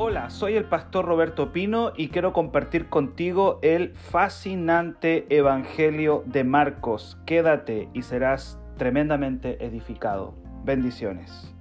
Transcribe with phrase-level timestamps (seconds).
[0.00, 7.18] Hola, soy el pastor Roberto Pino y quiero compartir contigo el fascinante Evangelio de Marcos.
[7.26, 10.36] Quédate y serás tremendamente edificado.
[10.62, 11.52] Bendiciones.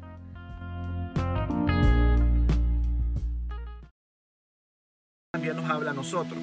[5.32, 6.38] También nos habla a nosotros.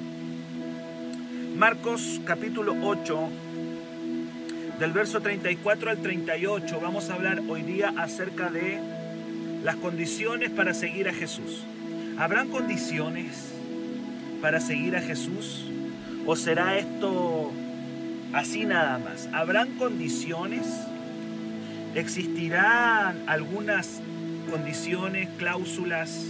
[1.55, 3.29] Marcos capítulo 8,
[4.81, 8.81] del verso 34 al 38, vamos a hablar hoy día acerca de
[9.63, 11.65] las condiciones para seguir a Jesús.
[12.17, 13.51] ¿Habrán condiciones
[14.41, 15.65] para seguir a Jesús?
[16.25, 17.51] ¿O será esto
[18.31, 19.27] así nada más?
[19.33, 20.65] ¿Habrán condiciones?
[21.93, 23.99] ¿Existirán algunas
[24.49, 26.25] condiciones, cláusulas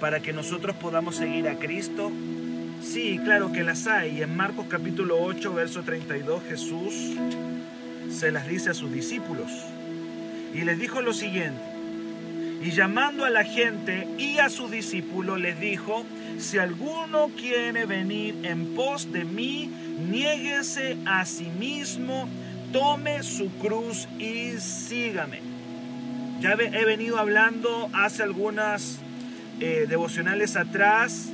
[0.00, 2.10] para que nosotros podamos seguir a Cristo?
[2.82, 4.22] Sí, claro que las hay.
[4.22, 7.12] En Marcos capítulo 8, verso 32, Jesús
[8.10, 9.50] se las dice a sus discípulos.
[10.54, 11.75] Y les dijo lo siguiente.
[12.62, 16.04] Y llamando a la gente y a sus discípulos les dijo,
[16.38, 19.70] si alguno quiere venir en pos de mí,
[20.10, 22.28] niéguese a sí mismo,
[22.72, 25.40] tome su cruz y sígame.
[26.40, 28.98] Ya he venido hablando hace algunas
[29.60, 31.30] eh, devocionales atrás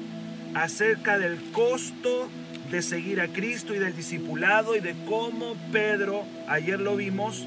[0.55, 2.29] acerca del costo
[2.71, 7.47] de seguir a Cristo y del discipulado y de cómo Pedro, ayer lo vimos,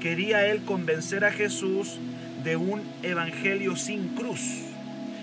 [0.00, 1.98] quería él convencer a Jesús
[2.44, 4.64] de un evangelio sin cruz.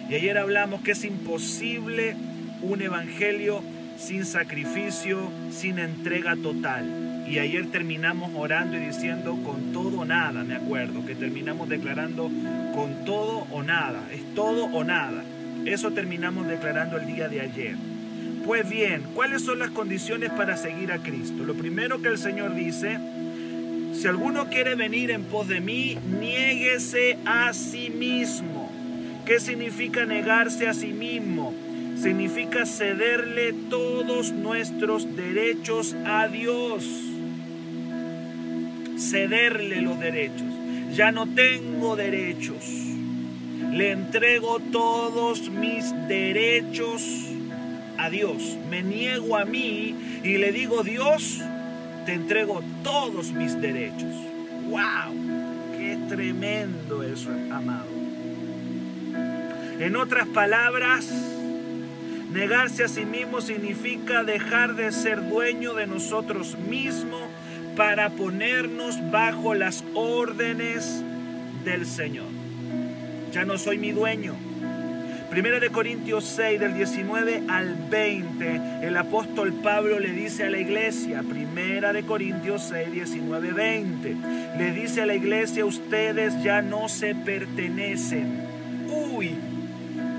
[0.09, 2.15] Y ayer hablamos que es imposible
[2.61, 3.63] un evangelio
[3.97, 7.25] sin sacrificio, sin entrega total.
[7.27, 12.29] Y ayer terminamos orando y diciendo con todo o nada, me acuerdo, que terminamos declarando
[12.73, 15.23] con todo o nada, es todo o nada.
[15.65, 17.75] Eso terminamos declarando el día de ayer.
[18.45, 21.43] Pues bien, ¿cuáles son las condiciones para seguir a Cristo?
[21.43, 22.99] Lo primero que el Señor dice
[24.05, 28.71] si alguno quiere venir en pos de mí, niéguese a sí mismo.
[29.25, 31.55] ¿Qué significa negarse a sí mismo?
[31.99, 36.85] Significa cederle todos nuestros derechos a Dios.
[38.99, 40.53] Cederle los derechos.
[40.93, 42.63] Ya no tengo derechos.
[43.71, 47.25] Le entrego todos mis derechos
[47.97, 48.55] a Dios.
[48.69, 51.41] Me niego a mí y le digo, Dios,
[52.05, 54.13] te entrego todos mis derechos.
[54.69, 55.13] ¡Wow!
[55.77, 57.87] ¡Qué tremendo eso, amado!
[59.79, 61.07] En otras palabras,
[62.31, 67.23] negarse a sí mismo significa dejar de ser dueño de nosotros mismos
[67.75, 71.03] para ponernos bajo las órdenes
[71.65, 72.27] del Señor.
[73.33, 74.35] Ya no soy mi dueño.
[75.35, 80.59] Primera de Corintios 6 del 19 al 20, el apóstol Pablo le dice a la
[80.59, 84.15] iglesia, Primera de Corintios 6, 19, 20,
[84.57, 88.43] le dice a la iglesia, ustedes ya no se pertenecen.
[88.87, 89.35] Uy,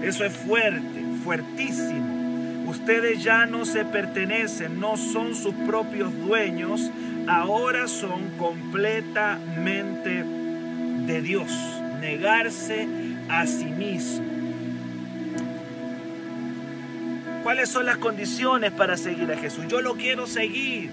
[0.02, 2.66] eso es fuerte, fuertísimo.
[2.68, 6.90] Ustedes ya no se pertenecen, no son sus propios dueños,
[7.26, 10.24] ahora son completamente
[11.06, 11.50] de Dios.
[12.02, 12.86] Negarse
[13.30, 14.35] a sí mismo.
[17.46, 19.66] ¿Cuáles son las condiciones para seguir a Jesús?
[19.68, 20.90] Yo lo quiero seguir.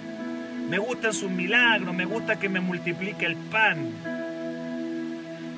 [0.70, 3.90] Me gustan sus milagros, me gusta que me multiplique el pan.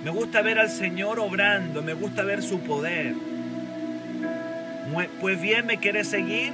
[0.06, 3.14] Me gusta ver al Señor obrando, me gusta ver su poder.
[5.20, 6.54] Pues bien, ¿me quieres seguir?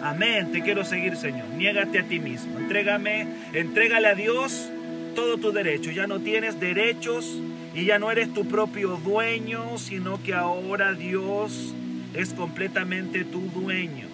[0.00, 1.48] Amén, te quiero seguir, Señor.
[1.48, 2.56] Niégate a ti mismo.
[2.56, 4.70] Entrégame, entrégale a Dios
[5.16, 5.90] todo tu derecho.
[5.90, 7.40] Ya no tienes derechos
[7.74, 11.74] y ya no eres tu propio dueño, sino que ahora Dios
[12.14, 14.06] es completamente tu dueño.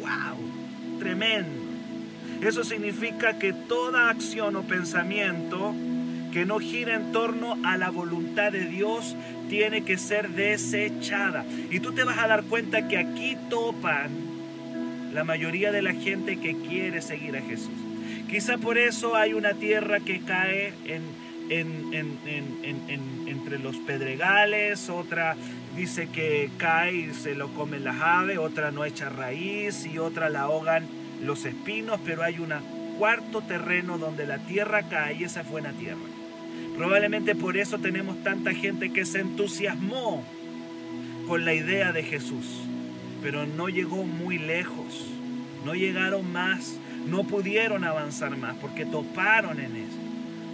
[0.00, 0.98] ¡Wow!
[0.98, 1.62] Tremendo.
[2.42, 5.74] Eso significa que toda acción o pensamiento
[6.32, 9.16] que no gira en torno a la voluntad de Dios
[9.48, 11.46] tiene que ser desechada.
[11.70, 14.10] Y tú te vas a dar cuenta que aquí topan
[15.14, 17.72] la mayoría de la gente que quiere seguir a Jesús.
[18.28, 20.74] Quizá por eso hay una tierra que cae
[21.48, 25.36] entre los pedregales, otra
[25.76, 30.30] dice que cae y se lo comen las aves, otra no echa raíz y otra
[30.30, 30.86] la ahogan
[31.22, 32.52] los espinos, pero hay un
[32.98, 35.98] cuarto terreno donde la tierra cae y esa es buena tierra.
[36.76, 40.24] Probablemente por eso tenemos tanta gente que se entusiasmó
[41.26, 42.62] con la idea de Jesús,
[43.22, 45.06] pero no llegó muy lejos,
[45.64, 50.05] no llegaron más, no pudieron avanzar más porque toparon en eso.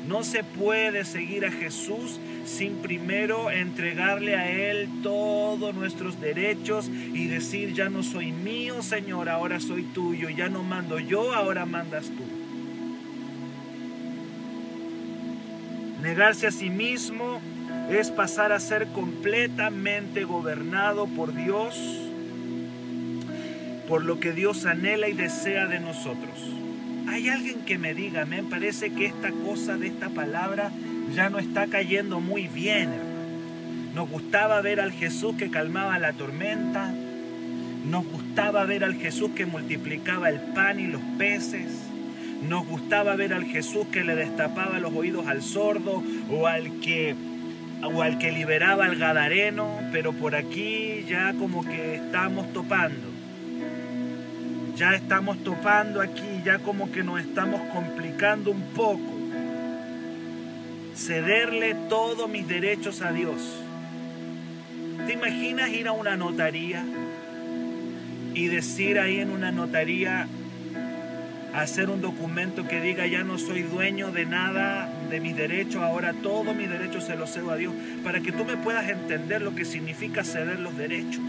[0.07, 7.29] No se puede seguir a Jesús sin primero entregarle a Él todos nuestros derechos y
[7.29, 12.07] decir, ya no soy mío, Señor, ahora soy tuyo, ya no mando yo, ahora mandas
[12.07, 12.25] tú.
[16.03, 17.41] Negarse a sí mismo
[17.89, 21.77] es pasar a ser completamente gobernado por Dios,
[23.89, 26.62] por lo que Dios anhela y desea de nosotros.
[27.09, 30.73] Hay alguien que me diga, me parece que esta cosa de esta palabra
[31.15, 32.91] ya no está cayendo muy bien.
[33.95, 36.93] Nos gustaba ver al Jesús que calmaba la tormenta,
[37.85, 41.67] nos gustaba ver al Jesús que multiplicaba el pan y los peces.
[42.49, 47.15] Nos gustaba ver al Jesús que le destapaba los oídos al sordo o al que
[47.85, 53.12] o al que liberaba al gadareno, pero por aquí ya como que estamos topando.
[54.77, 59.13] Ya estamos topando aquí, ya como que nos estamos complicando un poco.
[60.97, 63.63] Cederle todos mis derechos a Dios.
[65.07, 66.85] ¿Te imaginas ir a una notaría
[68.35, 70.27] y decir ahí en una notaría,
[71.55, 76.15] hacer un documento que diga ya no soy dueño de nada de mis derechos, ahora
[76.15, 79.55] todos mis derechos se los cedo a Dios, para que tú me puedas entender lo
[79.55, 81.25] que significa ceder los derechos.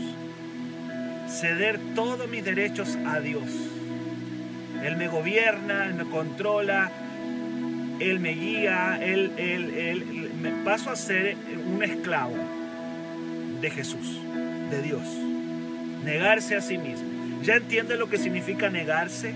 [1.33, 3.49] Ceder todos mis derechos a Dios.
[4.83, 6.91] Él me gobierna, Él me controla,
[7.99, 11.35] Él me guía, Él, él, él, me paso a ser
[11.73, 12.35] un esclavo
[13.61, 14.19] de Jesús,
[14.69, 15.01] de Dios.
[16.05, 17.09] Negarse a sí mismo.
[17.41, 19.33] ¿Ya entiendes lo que significa negarse?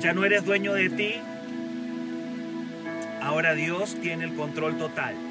[0.00, 1.14] Ya no eres dueño de ti.
[3.20, 5.29] Ahora Dios tiene el control total.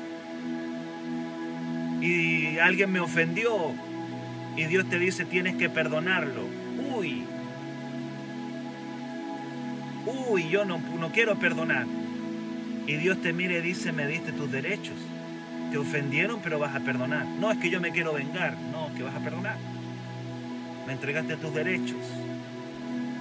[2.01, 3.73] Y alguien me ofendió
[4.55, 6.43] y Dios te dice tienes que perdonarlo.
[6.95, 7.23] Uy.
[10.05, 11.85] Uy, yo no, no quiero perdonar.
[12.87, 14.95] Y Dios te mira y dice, me diste tus derechos.
[15.71, 17.25] Te ofendieron, pero vas a perdonar.
[17.25, 18.57] No, es que yo me quiero vengar.
[18.71, 19.57] No, que vas a perdonar.
[20.87, 21.99] Me entregaste tus derechos.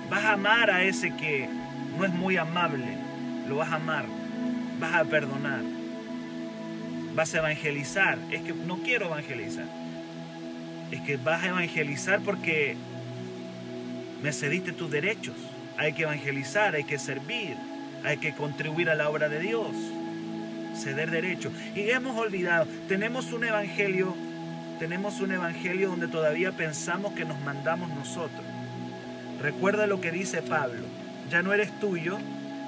[0.08, 1.48] Vas a amar a ese que
[1.98, 2.96] no es muy amable.
[3.46, 4.06] Lo vas a amar.
[4.80, 5.60] Vas a perdonar.
[7.18, 8.16] Vas a evangelizar.
[8.30, 9.64] Es que no quiero evangelizar.
[10.92, 12.76] Es que vas a evangelizar porque
[14.22, 15.34] me cediste tus derechos.
[15.76, 17.56] Hay que evangelizar, hay que servir,
[18.04, 19.74] hay que contribuir a la obra de Dios.
[20.76, 21.52] Ceder derechos.
[21.74, 24.14] Y hemos olvidado, tenemos un evangelio,
[24.78, 28.44] tenemos un evangelio donde todavía pensamos que nos mandamos nosotros.
[29.42, 30.86] Recuerda lo que dice Pablo,
[31.28, 32.16] ya no eres tuyo,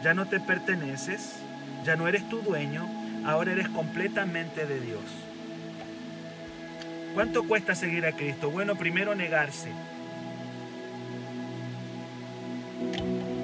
[0.03, 1.37] ya no te perteneces,
[1.85, 5.03] ya no eres tu dueño, ahora eres completamente de Dios.
[7.15, 8.51] ¿Cuánto cuesta seguir a Cristo?
[8.51, 9.71] Bueno, primero negarse.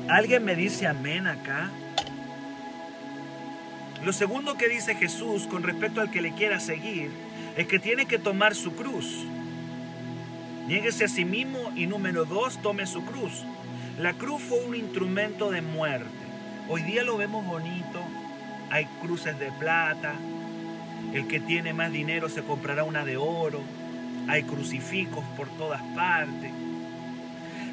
[0.08, 1.70] ¿Alguien me dice amén acá?
[4.05, 7.11] Lo segundo que dice Jesús con respecto al que le quiera seguir
[7.56, 9.26] es que tiene que tomar su cruz.
[10.69, 13.44] Niéguese a sí mismo y número dos, tome su cruz.
[13.99, 16.08] La cruz fue un instrumento de muerte.
[16.69, 18.05] Hoy día lo vemos bonito.
[18.76, 20.12] Hay cruces de plata.
[21.14, 23.62] El que tiene más dinero se comprará una de oro.
[24.28, 26.52] Hay crucifijos por todas partes.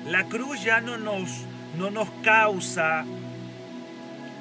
[0.08, 1.42] La cruz ya no nos,
[1.78, 3.04] no nos causa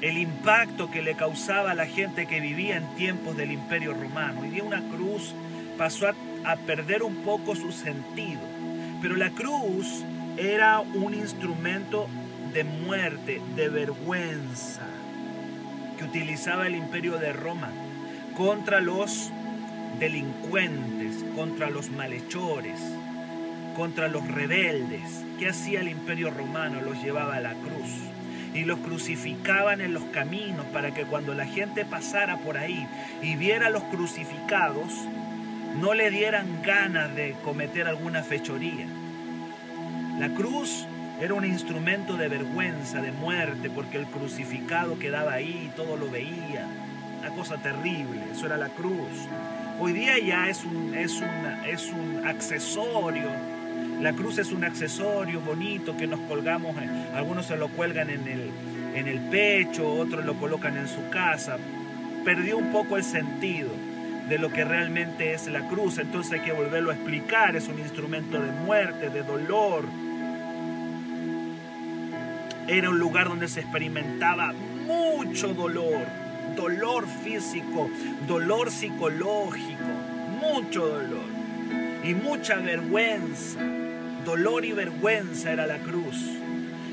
[0.03, 4.43] el impacto que le causaba a la gente que vivía en tiempos del imperio romano.
[4.43, 5.35] Hoy día una cruz
[5.77, 6.15] pasó a,
[6.45, 8.41] a perder un poco su sentido.
[9.01, 10.05] Pero la cruz
[10.37, 12.07] era un instrumento
[12.55, 14.92] de muerte, de vergüenza,
[16.03, 17.71] utilizaba el imperio de Roma
[18.37, 19.31] contra los
[19.99, 22.81] delincuentes, contra los malhechores,
[23.77, 25.25] contra los rebeldes.
[25.39, 26.81] ¿Qué hacía el imperio romano?
[26.81, 27.91] Los llevaba a la cruz
[28.55, 32.87] y los crucificaban en los caminos para que cuando la gente pasara por ahí
[33.23, 34.93] y viera a los crucificados,
[35.81, 38.87] no le dieran ganas de cometer alguna fechoría.
[40.19, 40.87] La cruz
[41.23, 46.67] era un instrumento de vergüenza, de muerte, porque el crucificado quedaba ahí, todo lo veía.
[47.21, 49.29] Una cosa terrible, eso era la cruz.
[49.79, 53.31] Hoy día ya es un, es un, es un accesorio.
[54.01, 56.75] La cruz es un accesorio bonito que nos colgamos,
[57.15, 58.51] algunos se lo cuelgan en el,
[58.97, 61.57] en el pecho, otros lo colocan en su casa.
[62.25, 63.71] Perdió un poco el sentido
[64.29, 65.99] de lo que realmente es la cruz.
[65.99, 67.55] Entonces hay que volverlo a explicar.
[67.55, 69.85] Es un instrumento de muerte, de dolor.
[72.73, 76.07] Era un lugar donde se experimentaba mucho dolor.
[76.57, 77.91] Dolor físico,
[78.27, 79.93] dolor psicológico,
[80.41, 81.27] mucho dolor
[82.03, 83.61] y mucha vergüenza.
[84.25, 86.17] Dolor y vergüenza era la cruz.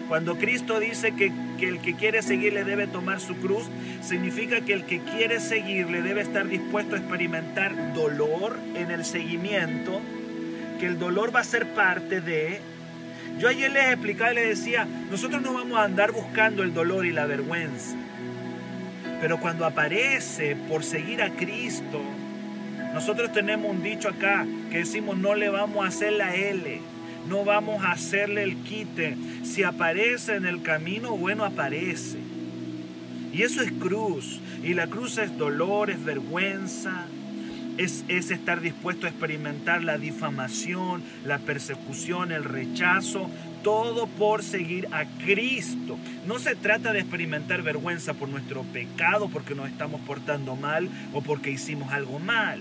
[0.09, 3.69] Cuando Cristo dice que, que, el que quiere seguirle debe tomar su cruz,
[4.01, 10.01] significa que el que quiere seguirle debe estar dispuesto a experimentar dolor en el seguimiento,
[10.77, 12.59] que el dolor va a ser parte de...
[13.39, 17.05] Yo ayer les explicaba y les decía, nosotros no vamos a andar buscando el dolor
[17.05, 17.95] y la vergüenza.
[19.21, 22.01] Pero cuando aparece por seguir a Cristo,
[22.93, 26.81] nosotros tenemos un dicho acá que decimos no le vamos a hacer la L,
[27.29, 29.15] no vamos a hacerle el quite.
[29.43, 32.17] Si aparece en el camino, bueno, aparece.
[33.31, 34.41] Y eso es cruz.
[34.63, 37.05] Y la cruz es dolor, es vergüenza,
[37.79, 43.29] es, es, estar dispuesto a experimentar la difamación, la persecución, el rechazo,
[43.63, 45.97] todo por seguir a Cristo.
[46.27, 51.21] No se trata de experimentar vergüenza por nuestro pecado, porque nos estamos portando mal o
[51.21, 52.59] porque hicimos algo mal.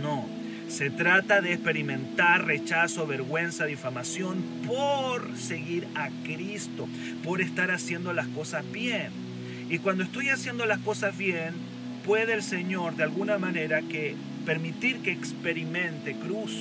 [0.00, 0.28] No,
[0.68, 6.86] se trata de experimentar rechazo, vergüenza, difamación por seguir a Cristo,
[7.24, 9.10] por estar haciendo las cosas bien.
[9.68, 11.54] Y cuando estoy haciendo las cosas bien,
[12.08, 16.56] puede el Señor de alguna manera que permitir que experimente cruz,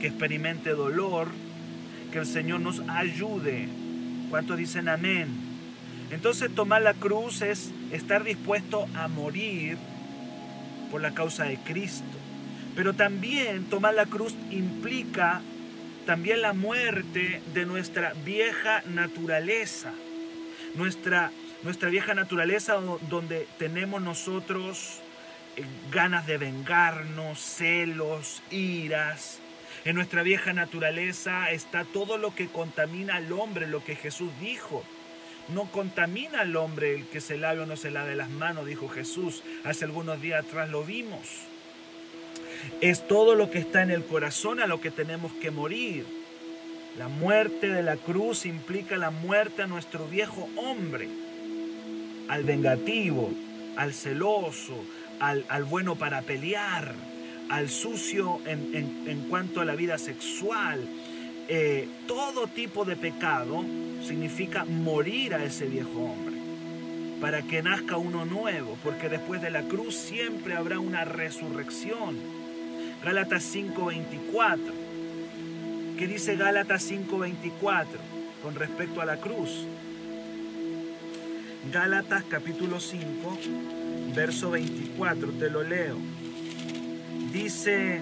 [0.00, 1.28] que experimente dolor,
[2.10, 3.68] que el Señor nos ayude.
[4.30, 5.28] ¿Cuántos dicen amén?
[6.10, 9.76] Entonces tomar la cruz es estar dispuesto a morir
[10.90, 12.16] por la causa de Cristo.
[12.74, 15.42] Pero también tomar la cruz implica
[16.06, 19.92] también la muerte de nuestra vieja naturaleza.
[20.74, 21.32] Nuestra,
[21.64, 22.74] nuestra vieja naturaleza
[23.08, 25.00] donde tenemos nosotros
[25.56, 29.40] eh, ganas de vengarnos, celos, iras.
[29.86, 34.84] En nuestra vieja naturaleza está todo lo que contamina al hombre, lo que Jesús dijo.
[35.48, 38.88] No contamina al hombre el que se lave o no se lave las manos, dijo
[38.88, 39.42] Jesús.
[39.64, 41.28] Hace algunos días atrás lo vimos.
[42.80, 46.06] Es todo lo que está en el corazón a lo que tenemos que morir.
[46.98, 51.08] La muerte de la cruz implica la muerte a nuestro viejo hombre,
[52.34, 53.30] al vengativo,
[53.76, 54.74] al celoso,
[55.20, 56.92] al, bueno para pelear,
[57.48, 60.80] al sucio en, cuanto a la vida sexual.
[61.46, 63.64] Eh, todo tipo de pecado
[64.02, 66.34] significa morir a ese viejo hombre
[67.20, 72.18] para que nazca uno nuevo, porque después de la cruz siempre habrá una resurrección.
[73.04, 74.58] Gálatas 5:24.
[75.96, 78.00] ¿Qué dice Gálatas 5:24
[78.42, 79.68] con respecto a la cruz?
[81.72, 83.38] Gálatas capítulo 5,
[84.14, 85.96] verso 24, te lo leo.
[87.32, 88.00] Dice,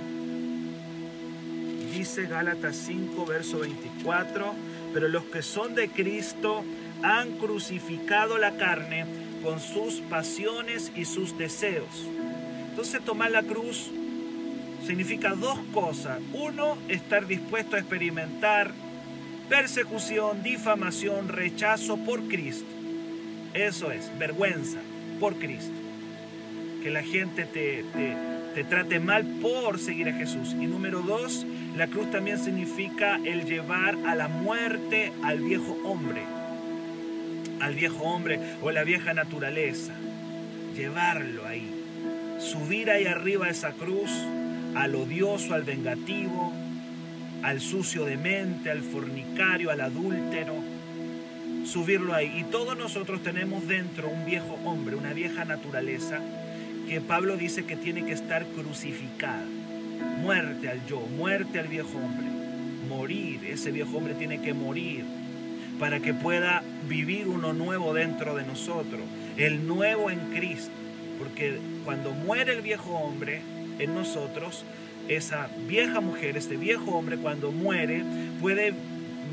[1.94, 4.54] dice Gálatas 5, verso 24,
[4.92, 6.64] pero los que son de Cristo
[7.02, 9.06] han crucificado la carne
[9.42, 12.06] con sus pasiones y sus deseos.
[12.68, 13.90] Entonces tomar la cruz
[14.84, 16.18] significa dos cosas.
[16.32, 18.72] Uno, estar dispuesto a experimentar
[19.48, 22.81] persecución, difamación, rechazo por Cristo.
[23.54, 24.78] Eso es, vergüenza
[25.20, 25.72] por Cristo.
[26.82, 27.84] Que la gente te,
[28.54, 30.54] te, trate mal por seguir a Jesús.
[30.58, 36.22] Y número dos, la cruz también significa el llevar a la muerte al viejo hombre.
[37.60, 39.92] Al viejo hombre o la vieja naturaleza.
[40.74, 41.70] Llevarlo ahí.
[42.38, 44.10] Subir ahí arriba esa cruz
[44.74, 46.52] al odioso, al vengativo,
[47.42, 50.54] al sucio de mente, al fornicario, al adúltero,
[51.64, 52.32] subirlo ahí.
[52.38, 56.20] Y todos nosotros tenemos dentro un viejo hombre, una vieja naturaleza,
[56.88, 59.46] que Pablo dice que tiene que estar crucificada.
[60.20, 62.26] Muerte al yo, muerte al viejo hombre.
[62.88, 65.04] Morir, ese viejo hombre tiene que morir
[65.78, 69.00] para que pueda vivir uno nuevo dentro de nosotros,
[69.36, 70.70] el nuevo en Cristo.
[71.18, 73.40] Porque cuando muere el viejo hombre,
[73.78, 74.64] en nosotros,
[75.08, 78.04] esa vieja mujer, este viejo hombre, cuando muere,
[78.40, 78.74] puede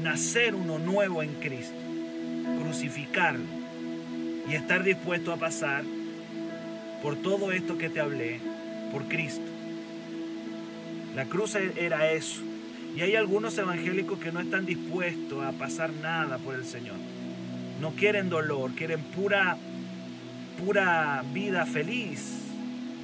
[0.01, 1.75] nacer uno nuevo en Cristo,
[2.69, 3.45] crucificarlo
[4.47, 5.83] y estar dispuesto a pasar
[7.01, 8.39] por todo esto que te hablé,
[8.91, 9.41] por Cristo.
[11.15, 12.41] La cruz era eso.
[12.95, 16.97] Y hay algunos evangélicos que no están dispuestos a pasar nada por el Señor.
[17.81, 19.57] No quieren dolor, quieren pura,
[20.63, 22.43] pura vida feliz.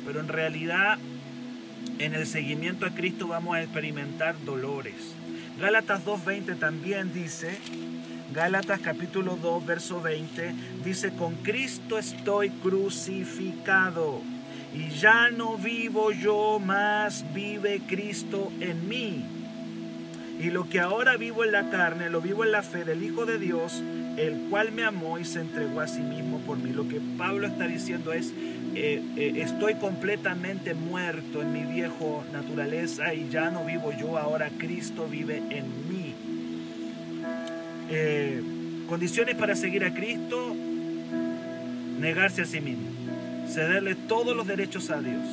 [0.06, 1.00] Pero en realidad
[1.98, 5.16] en el seguimiento a Cristo vamos a experimentar dolores.
[5.60, 7.58] Gálatas 2.20 también dice,
[8.36, 14.20] Gálatas capítulo 2, verso 20, dice, con Cristo estoy crucificado
[14.74, 19.24] y ya no vivo yo, más vive Cristo en mí.
[20.38, 23.26] Y lo que ahora vivo en la carne, lo vivo en la fe del Hijo
[23.26, 23.82] de Dios,
[24.18, 26.74] el cual me amó y se entregó a sí mismo por mí.
[26.74, 28.34] Lo que Pablo está diciendo es,
[28.76, 34.50] eh, eh, estoy completamente muerto en mi viejo naturaleza y ya no vivo yo, ahora
[34.58, 36.05] Cristo vive en mí.
[37.98, 38.42] Eh,
[38.90, 40.54] condiciones para seguir a Cristo,
[41.98, 42.90] negarse a sí mismo,
[43.48, 45.24] cederle todos los derechos a Dios.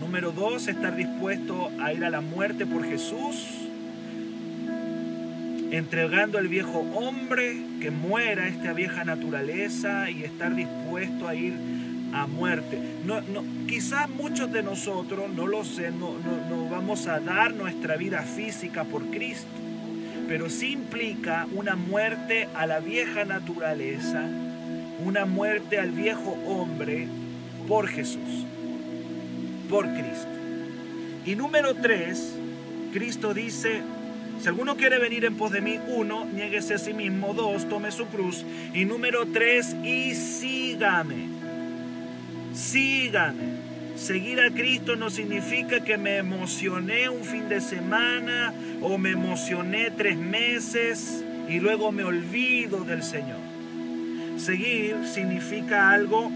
[0.00, 3.36] Número dos, estar dispuesto a ir a la muerte por Jesús.
[5.70, 11.52] entregando al viejo hombre que muera esta vieja naturaleza y estar dispuesto a ir
[12.14, 12.80] a muerte.
[13.04, 16.14] No, no, quizás muchos de nosotros, no lo sé, no,
[16.48, 19.46] no, vamos a dar nuestra vida física por Cristo,
[20.28, 24.28] pero sí implica una muerte a la vieja naturaleza,
[25.04, 27.08] una muerte al viejo hombre
[27.66, 28.44] por Jesús,
[29.70, 30.28] por Cristo.
[31.24, 32.34] Y número tres,
[32.92, 33.80] Cristo dice,
[34.40, 37.90] si alguno quiere venir en pos de mí, uno, niéguese a sí mismo, dos, tome
[37.90, 38.44] su cruz.
[38.74, 41.28] Y número tres, y sígame.
[42.54, 43.67] Sígame.
[43.98, 49.90] Seguir a Cristo no significa que me emocioné un fin de semana o me emocioné
[49.90, 53.40] tres meses y luego me olvido del Señor.
[54.36, 56.30] Seguir significa algo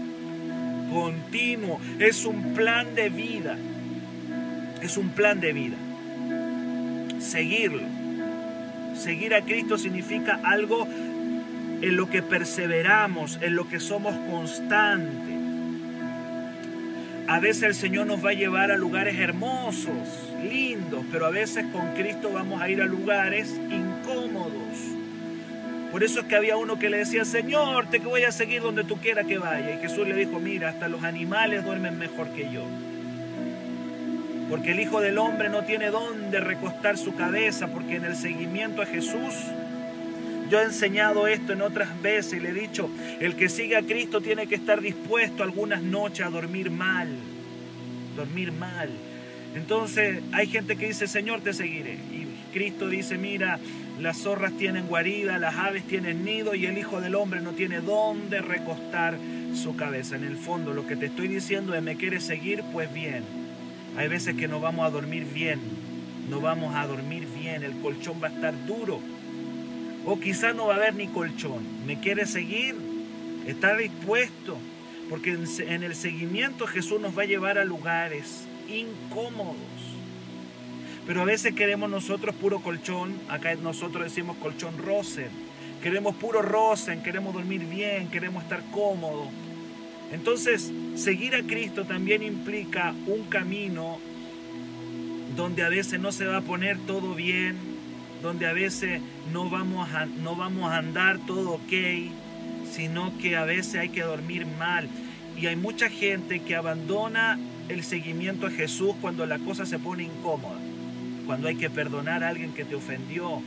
[0.91, 3.57] continuo, es un plan de vida.
[4.81, 5.77] Es un plan de vida
[7.23, 7.81] seguirlo.
[8.95, 15.22] Seguir a Cristo significa algo en lo que perseveramos, en lo que somos constantes.
[17.33, 21.65] A veces el Señor nos va a llevar a lugares hermosos, lindos, pero a veces
[21.73, 24.77] con Cristo vamos a ir a lugares incómodos.
[25.91, 28.83] Por eso es que había uno que le decía, Señor, te voy a seguir donde
[28.83, 29.73] tú quieras que vaya.
[29.73, 32.67] Y Jesús le dijo, mira, hasta los animales duermen mejor que yo
[34.49, 38.83] porque el Hijo del Hombre no tiene dónde recostar su cabeza, porque en el seguimiento
[38.83, 39.33] a Jesús,
[40.53, 42.87] yo he enseñado esto en otras veces y le he dicho,
[43.19, 47.09] el que sigue a Cristo tiene que estar dispuesto algunas noches a dormir mal,
[48.15, 48.89] dormir mal.
[49.55, 51.93] Entonces hay gente que dice, Señor, te seguiré.
[51.93, 53.57] Y Cristo dice, mira,
[53.99, 57.81] las zorras tienen guarida, las aves tienen nido y el Hijo del Hombre no tiene
[57.81, 59.17] dónde recostar
[59.55, 60.17] su cabeza.
[60.17, 62.61] En el fondo lo que te estoy diciendo es, ¿me quieres seguir?
[62.71, 63.23] Pues bien
[63.97, 65.59] hay veces que no vamos a dormir bien,
[66.29, 68.99] no vamos a dormir bien, el colchón va a estar duro.
[70.05, 71.85] O quizás no va a haber ni colchón.
[71.85, 72.75] ¿Me quiere seguir?
[73.47, 74.57] ¿Está dispuesto?
[75.09, 79.57] Porque en el seguimiento Jesús nos va a llevar a lugares incómodos.
[81.05, 85.27] Pero a veces queremos nosotros puro colchón, acá nosotros decimos colchón rosen.
[85.81, 89.27] Queremos puro rosen, queremos dormir bien, queremos estar cómodos.
[90.13, 93.99] Entonces, seguir a Cristo también implica un camino
[95.35, 97.57] donde a veces no se va a poner todo bien,
[98.23, 101.73] donde a veces no vamos a, no vamos a andar todo ok,
[102.71, 104.89] sino que a veces hay que dormir mal.
[105.37, 107.37] Y hay mucha gente que abandona
[107.69, 110.59] el seguimiento a Jesús cuando la cosa se pone incómoda,
[111.27, 113.41] cuando hay que perdonar a alguien que te ofendió,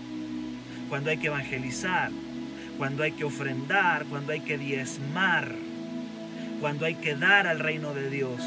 [0.89, 2.13] cuando hay que evangelizar,
[2.79, 5.53] cuando hay que ofrendar, cuando hay que diezmar
[6.61, 8.41] cuando hay que dar al reino de Dios,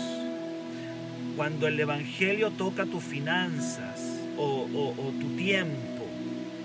[1.36, 4.02] cuando el Evangelio toca tus finanzas
[4.38, 4.68] o,
[5.20, 5.78] tu tiempo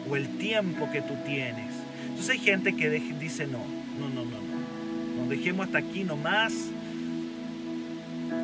[0.08, 1.72] o el tiempo que tú tienes.
[2.08, 3.58] Entonces hay gente que dice no,
[3.98, 6.52] no, no, no, no, nos dejemos hasta aquí nomás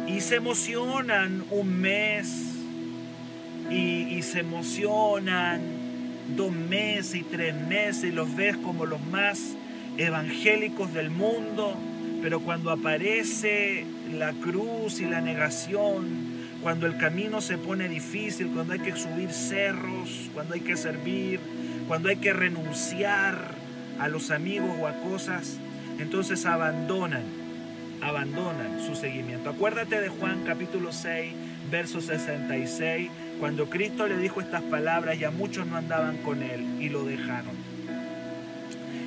[0.06, 2.54] y se emocionan un mes
[3.70, 5.60] y, y se emocionan
[6.36, 9.56] dos meses y tres meses y los ves como los más
[9.98, 11.76] evangélicos del mundo.
[12.22, 16.29] Pero cuando aparece la cruz y la negación,
[16.62, 21.40] cuando el camino se pone difícil, cuando hay que subir cerros, cuando hay que servir,
[21.88, 23.54] cuando hay que renunciar
[23.98, 25.58] a los amigos o a cosas,
[25.98, 27.22] entonces abandonan,
[28.02, 29.50] abandonan su seguimiento.
[29.50, 31.32] Acuérdate de Juan capítulo 6,
[31.70, 36.64] verso 66, cuando Cristo le dijo estas palabras y a muchos no andaban con él
[36.78, 37.70] y lo dejaron.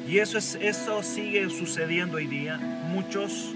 [0.08, 2.58] Y eso, es, eso sigue sucediendo hoy día.
[2.58, 3.54] Muchos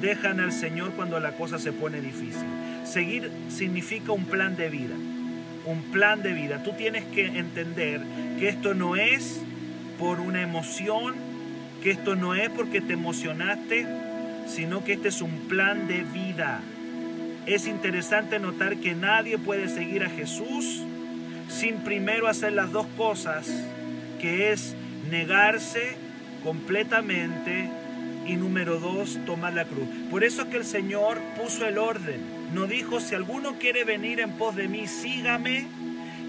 [0.00, 2.46] dejan al Señor cuando la cosa se pone difícil.
[2.84, 4.94] Seguir significa un plan de vida.
[5.66, 6.62] Un plan de vida.
[6.62, 8.00] Tú tienes que entender
[8.38, 9.40] que esto no es
[9.98, 11.14] por una emoción,
[11.82, 13.86] que esto no es porque te emocionaste,
[14.46, 16.60] sino que este es un plan de vida.
[17.46, 20.82] Es interesante notar que nadie puede seguir a Jesús
[21.48, 23.48] sin primero hacer las dos cosas,
[24.20, 24.74] que es
[25.10, 25.96] negarse
[26.44, 27.68] completamente
[28.28, 29.88] y número dos, tomar la cruz.
[30.10, 32.20] Por eso es que el Señor puso el orden.
[32.54, 35.66] No dijo, si alguno quiere venir en pos de mí, sígame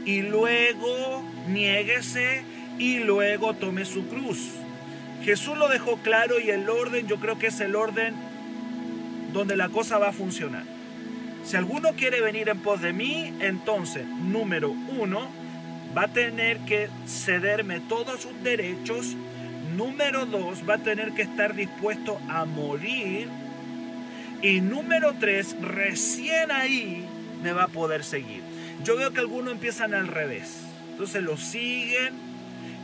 [0.06, 2.44] y luego niéguese
[2.80, 4.52] y luego tome su cruz.
[5.24, 8.16] Jesús lo dejó claro y el orden yo creo que es el orden
[9.34, 10.64] donde la cosa va a funcionar.
[11.44, 15.30] Si alguno quiere venir en pos de mí, entonces, número uno,
[15.98, 19.16] va a tener que cederme todos sus derechos.
[19.76, 23.28] Número dos, va a tener que estar dispuesto a morir.
[24.42, 27.06] Y número tres, recién ahí
[27.44, 28.42] me va a poder seguir.
[28.84, 30.62] Yo veo que algunos empiezan al revés.
[30.92, 32.14] Entonces lo siguen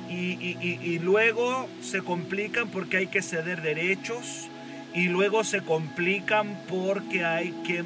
[0.09, 4.47] y, luego se complican porque hay que ceder derechos
[4.93, 7.83] y luego se complican porque hay que,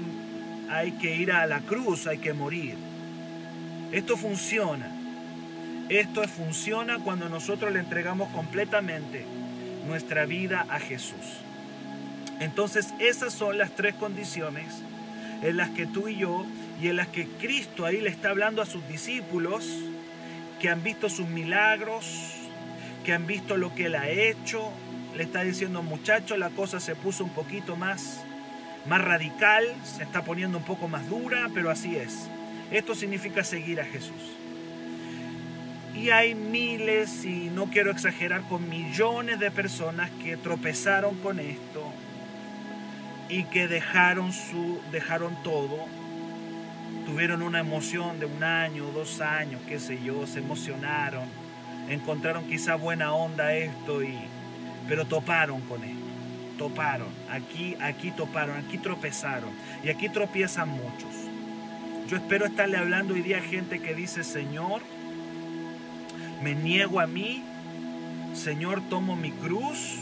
[0.70, 2.76] hay que ir a la cruz, hay que morir.
[3.92, 4.99] Esto funciona.
[5.90, 9.26] Esto funciona cuando nosotros le entregamos completamente
[9.88, 11.42] nuestra vida a Jesús.
[12.40, 14.84] Entonces esas son las tres condiciones
[15.42, 16.46] en las que tú y yo
[16.82, 19.66] y en las que Cristo ahí le está hablando a sus discípulos
[20.60, 22.06] que han visto sus milagros,
[23.04, 24.70] que han visto lo que él ha hecho.
[25.16, 28.22] Le está diciendo, muchachos, la cosa se puso un poquito más,
[28.88, 32.30] más radical, se está poniendo un poco más dura, pero así es.
[32.72, 34.36] Esto significa seguir a Jesús.
[35.96, 41.84] Y hay miles, y no quiero exagerar, con millones de personas que tropezaron con esto
[43.28, 45.88] y que dejaron, su, dejaron todo
[47.10, 51.24] tuvieron una emoción de un año, dos años, qué sé yo, se emocionaron,
[51.90, 54.16] encontraron quizá buena onda esto y
[54.88, 55.98] pero toparon con esto.
[56.58, 59.50] Toparon, aquí aquí toparon, aquí tropezaron
[59.84, 61.10] y aquí tropiezan muchos.
[62.08, 64.82] Yo espero estarle hablando hoy día a gente que dice, "Señor,
[66.42, 67.44] me niego a mí,
[68.34, 69.98] Señor, tomo mi cruz,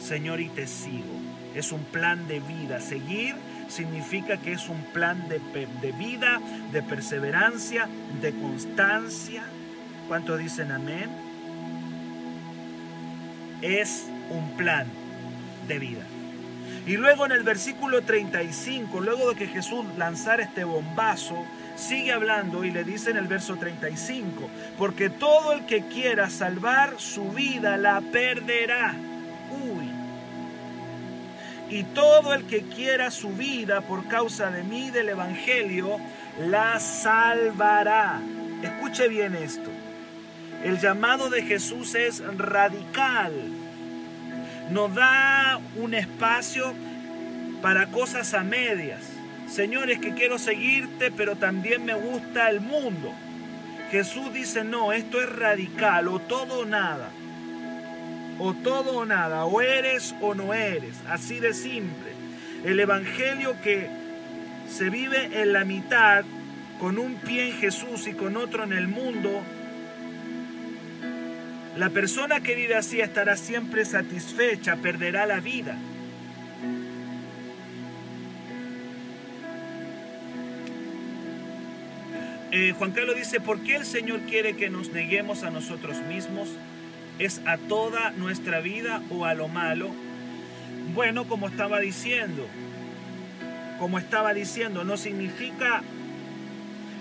[0.00, 1.20] Señor, y te sigo."
[1.54, 3.34] Es un plan de vida, seguir
[3.70, 6.40] significa que es un plan de, vida,
[6.72, 7.88] de perseverancia,
[8.20, 9.42] de constancia.
[10.08, 11.08] ¿Cuántos dicen amén?
[13.62, 14.86] Es un plan
[15.68, 16.04] de vida.
[16.86, 21.36] Y luego en el versículo 35, luego de que Jesús lanzara este bombazo,
[21.80, 26.94] sigue hablando y le dice en el verso 35, porque todo el que quiera salvar
[26.98, 28.94] su vida la perderá
[31.70, 35.98] y todo el que quiera su vida por causa de mí, del Evangelio,
[36.40, 38.20] la salvará.
[38.62, 39.70] Escuche bien esto.
[40.64, 43.32] El llamado de Jesús es radical.
[44.70, 46.74] Nos da un espacio
[47.62, 49.09] para cosas a medias.
[49.50, 53.12] Señores, que quiero seguirte, pero también me gusta el mundo.
[53.90, 57.10] Jesús dice, no, esto es radical, o todo o nada
[58.40, 62.10] o todo o nada, o eres o no eres, así de simple.
[62.64, 63.88] El Evangelio que
[64.68, 66.24] se vive en la mitad,
[66.78, 69.42] con un pie en Jesús y con otro en el mundo,
[71.76, 75.76] la persona que vive así estará siempre satisfecha, perderá la vida.
[82.52, 86.48] Eh, Juan Carlos dice, ¿por qué el Señor quiere que nos neguemos a nosotros mismos?
[87.20, 89.90] ¿Es a toda nuestra vida o a lo malo?
[90.94, 92.46] Bueno, como estaba diciendo,
[93.78, 95.82] como estaba diciendo, no significa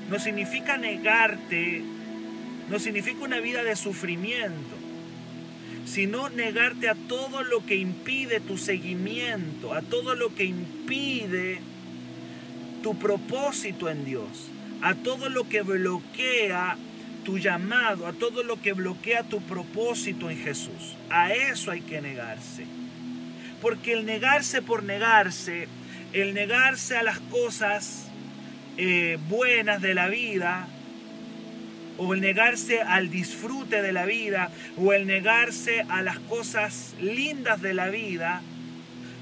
[0.09, 1.83] no significa negarte,
[2.69, 4.75] no significa una vida de sufrimiento,
[5.85, 11.59] sino negarte a todo lo que impide tu seguimiento, a todo lo que impide
[12.81, 14.49] tu propósito en Dios,
[14.81, 16.77] a todo lo que bloquea
[17.23, 20.95] tu llamado, a todo lo que bloquea tu propósito en Jesús.
[21.09, 22.65] A eso hay que negarse.
[23.61, 25.67] Porque el negarse por negarse,
[26.13, 28.07] el negarse a las cosas
[28.77, 30.67] eh, buenas de la vida,
[31.97, 37.61] o el negarse al disfrute de la vida, o el negarse a las cosas lindas
[37.61, 38.41] de la vida,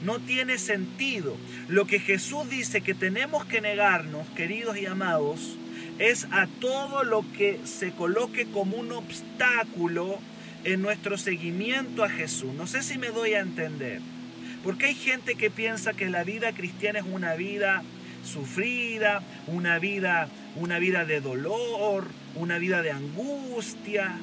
[0.04, 1.36] no tiene sentido.
[1.68, 5.58] Lo que Jesús dice que tenemos que negarnos, queridos y amados,
[6.00, 10.20] es a todo lo que se coloque como un obstáculo
[10.64, 12.54] en nuestro seguimiento a Jesús.
[12.54, 14.02] No sé si me doy a entender.
[14.64, 17.84] Porque hay gente que piensa que la vida cristiana es una vida
[18.24, 24.18] sufrida, una vida, una vida de dolor, una vida de angustia.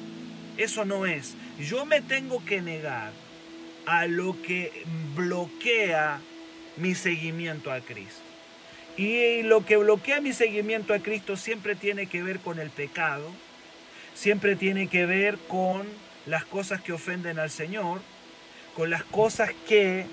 [0.57, 1.35] Eso no es.
[1.59, 3.11] Yo me tengo que negar
[3.85, 4.71] a lo que
[5.15, 6.19] bloquea
[6.77, 8.21] mi seguimiento a Cristo.
[8.97, 13.29] Y lo que bloquea mi seguimiento a Cristo siempre tiene que ver con el pecado,
[14.13, 15.85] siempre tiene que ver con
[16.25, 18.01] las cosas que ofenden al Señor,
[18.73, 20.05] con las cosas que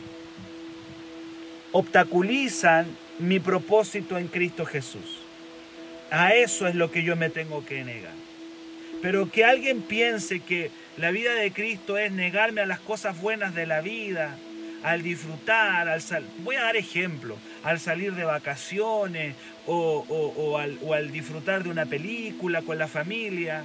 [1.73, 2.87] obstaculizan
[3.19, 5.21] mi propósito en Cristo Jesús.
[6.11, 8.13] A eso es lo que yo me tengo que negar.
[9.01, 13.55] Pero que alguien piense que la vida de Cristo es negarme a las cosas buenas
[13.55, 14.37] de la vida,
[14.83, 16.25] al disfrutar, al sal...
[16.45, 19.35] voy a dar ejemplo, al salir de vacaciones
[19.67, 23.65] o, al, o al disfrutar de una película con la familia.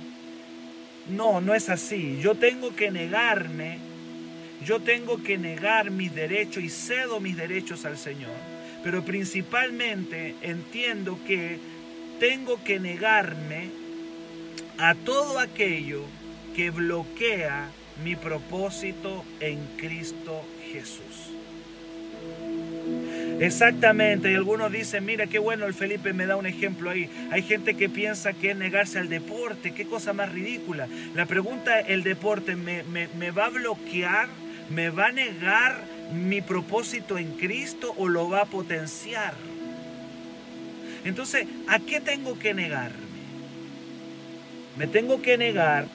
[1.09, 2.19] No, no es así.
[2.21, 3.79] Yo tengo que negarme,
[4.63, 8.35] yo tengo que negar mis derechos y cedo mis derechos al Señor.
[8.83, 11.59] Pero principalmente entiendo que
[12.19, 13.69] tengo que negarme
[14.77, 16.03] a todo aquello
[16.57, 17.69] que bloquea
[18.03, 21.29] mi propósito en Cristo Jesús.
[23.39, 27.11] Exactamente, y algunos dicen, mira qué bueno el Felipe me da un ejemplo ahí.
[27.29, 30.87] Hay gente que piensa que es negarse al deporte, qué cosa más ridícula.
[31.13, 34.27] La pregunta, ¿el deporte me, me va a bloquear?
[34.71, 35.79] ¿Me va a negar
[36.11, 39.35] mi propósito en Cristo o lo va a potenciar?
[41.05, 43.05] Entonces, ¿a qué tengo que negarme?
[44.75, 45.87] Me tengo que negar,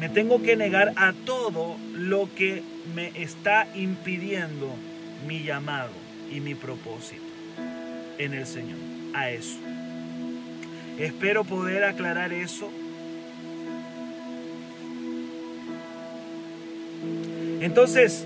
[0.00, 2.62] me tengo que negar a todo lo que
[2.94, 4.74] me está impidiendo
[5.26, 5.90] mi llamado
[6.30, 7.22] y mi propósito
[8.18, 8.78] en el Señor,
[9.14, 9.58] a eso.
[10.98, 12.70] Espero poder aclarar eso.
[17.60, 18.24] Entonces,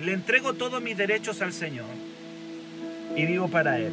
[0.00, 1.86] le entrego todos mis derechos al Señor
[3.16, 3.92] y vivo para Él.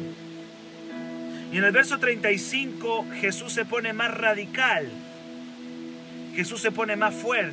[1.52, 4.88] Y en el verso 35 Jesús se pone más radical.
[6.40, 7.52] Jesús se pone más fuerte.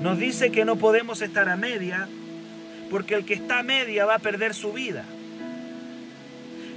[0.00, 2.06] Nos dice que no podemos estar a media,
[2.92, 5.04] porque el que está a media va a perder su vida.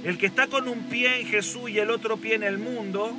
[0.02, 3.16] El que está con un pie en Jesús y el otro pie en el mundo,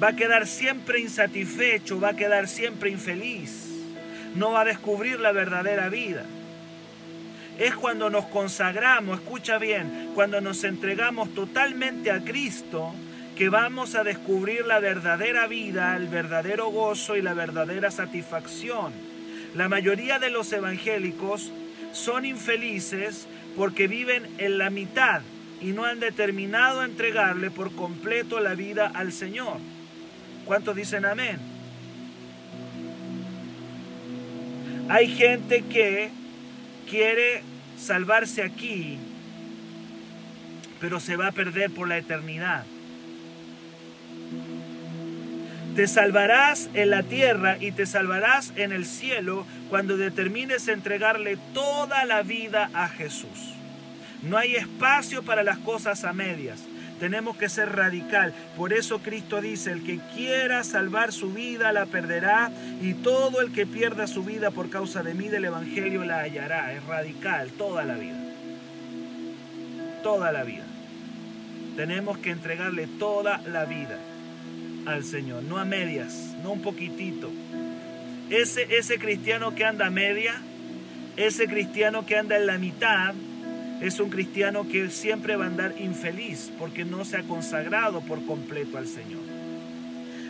[0.00, 3.66] va a quedar siempre insatisfecho, va a quedar siempre infeliz.
[4.36, 6.24] No va a descubrir la verdadera vida.
[7.58, 12.94] Es cuando nos consagramos, escucha bien, cuando nos entregamos totalmente a Cristo,
[13.38, 18.92] que vamos a descubrir la verdadera vida, el verdadero gozo y la verdadera satisfacción.
[19.54, 21.52] La mayoría de los evangélicos
[21.92, 25.22] son infelices porque viven en la mitad
[25.60, 29.58] y no han determinado entregarle por completo la vida al Señor.
[30.44, 31.38] ¿Cuántos dicen amén?
[34.88, 36.10] Hay gente que
[36.90, 37.42] quiere
[37.78, 38.98] salvarse aquí,
[40.80, 42.64] pero se va a perder por la eternidad.
[45.78, 52.04] Te salvarás en la tierra y te salvarás en el cielo cuando determines entregarle toda
[52.04, 53.54] la vida a Jesús.
[54.24, 56.64] No hay espacio para las cosas a medias.
[56.98, 58.34] Tenemos que ser radical.
[58.56, 62.50] Por eso Cristo dice, el que quiera salvar su vida la perderá
[62.82, 66.72] y todo el que pierda su vida por causa de mí del Evangelio la hallará.
[66.72, 68.18] Es radical toda la vida.
[70.02, 70.64] Toda la vida.
[71.76, 73.96] Tenemos que entregarle toda la vida
[74.86, 77.30] al Señor, no a medias, no un poquitito.
[78.30, 80.34] Ese, ese cristiano que anda a media,
[81.16, 83.14] ese cristiano que anda en la mitad,
[83.80, 88.24] es un cristiano que siempre va a andar infeliz porque no se ha consagrado por
[88.26, 89.22] completo al Señor.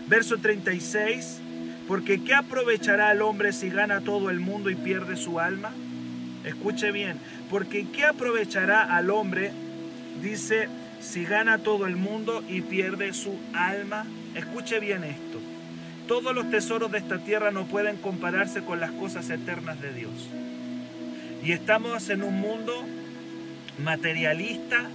[0.06, 1.40] Verso 36,
[1.87, 5.72] porque ¿qué aprovechará el hombre si gana todo el mundo y pierde su alma?
[6.44, 7.18] Escuche bien,
[7.50, 9.52] porque ¿qué aprovechará al hombre,
[10.22, 10.68] dice,
[11.00, 14.06] si gana todo el mundo y pierde su alma?
[14.34, 15.40] Escuche bien esto.
[16.06, 20.28] Todos los tesoros de esta tierra no pueden compararse con las cosas eternas de Dios.
[21.44, 22.84] Y estamos en un mundo
[23.82, 24.88] materialista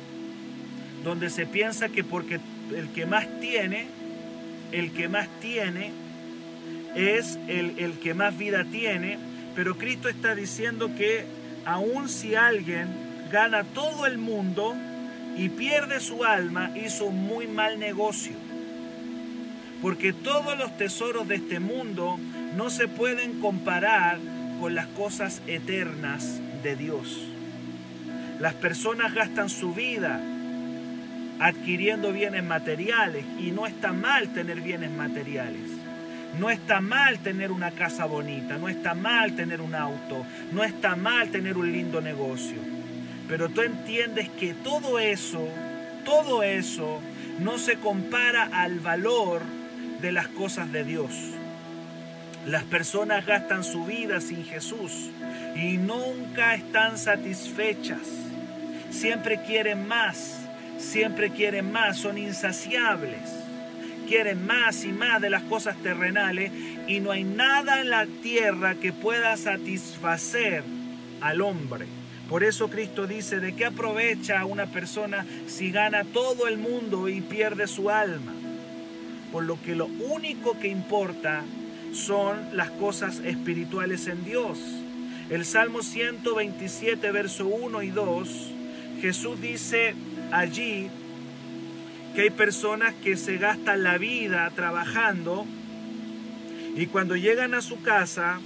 [1.03, 2.39] donde se piensa que porque
[2.75, 3.85] el que más tiene,
[4.71, 5.91] el que más tiene
[6.95, 9.17] es el, que más vida tiene,
[9.55, 11.25] pero Cristo está diciendo que
[11.65, 12.87] aun si alguien
[13.31, 14.75] gana todo el mundo
[15.37, 18.33] y pierde su alma, hizo un muy mal negocio
[19.83, 22.17] porque todos los tesoros de este mundo
[22.55, 24.17] no se pueden comparar
[24.61, 27.27] con las cosas eternas de Dios.
[28.39, 30.21] Las personas gastan su vida
[31.37, 35.69] adquiriendo bienes materiales y no está mal tener bienes materiales.
[36.39, 40.95] No está mal tener una casa bonita, no está mal tener un auto, no está
[40.95, 42.57] mal tener un lindo negocio.
[43.27, 45.45] Pero tú entiendes que todo eso,
[46.05, 47.01] todo eso
[47.41, 49.41] no se compara al valor
[50.03, 51.13] de las cosas de Dios.
[52.45, 55.09] Las personas gastan su vida sin Jesús
[55.55, 58.05] y nunca están satisfechas.
[58.91, 60.41] Siempre quieren más,
[60.77, 63.21] siempre quieren más, son insaciables.
[64.05, 66.51] Quieren más y más de las cosas terrenales
[66.85, 70.65] y no hay nada en la tierra que pueda satisfacer
[71.21, 71.85] al hombre.
[72.27, 77.21] Por eso Cristo dice, ¿de qué aprovecha una persona si gana todo el mundo y
[77.21, 78.33] pierde su alma?
[79.33, 81.43] Por lo que lo único que importa
[81.91, 84.59] son las cosas espirituales en Dios.
[85.31, 88.51] El Salmo 127, verso 1 y 2,
[89.01, 89.95] Jesús dice
[90.31, 90.87] allí
[92.13, 95.47] que hay personas que se gastan la vida trabajando
[96.75, 98.39] y cuando llegan a su casa,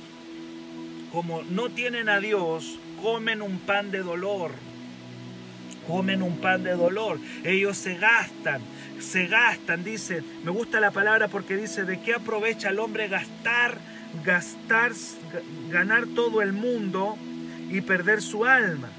[1.11, 4.51] como no tienen a Dios, comen un pan de dolor.
[5.85, 7.17] comen un pan de dolor.
[7.45, 8.61] Ellos se gastan,
[8.99, 13.77] se gastan, dice, me gusta la palabra porque dice, ¿de qué aprovecha el hombre gastar,
[14.23, 14.91] gastar,
[15.69, 17.17] ganar todo el mundo
[17.69, 18.89] y perder su alma?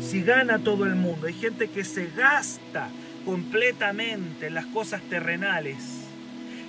[0.00, 2.88] Si gana todo el mundo, hay gente que se gasta
[3.24, 6.04] completamente en las cosas terrenales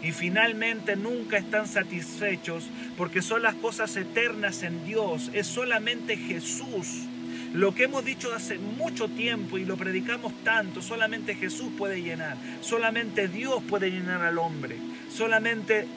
[0.02, 7.09] y finalmente nunca están satisfechos porque son las cosas eternas en Dios, es solamente Jesús.
[7.54, 12.38] Lo que hemos dicho hace mucho tiempo y lo predicamos tanto, solamente Jesús puede llenar,
[12.62, 14.76] solamente Dios puede llenar al hombre,
[15.12, 15.88] solamente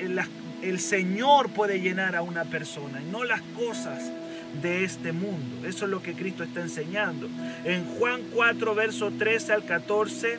[0.62, 4.10] el, Señor puede llenar a una persona no las cosas
[4.62, 5.66] de este mundo.
[5.66, 7.28] Eso es lo que Cristo está enseñando.
[7.64, 10.38] En Juan 4, verso 13 al 14,